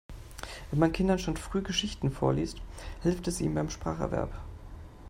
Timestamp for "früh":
1.37-1.61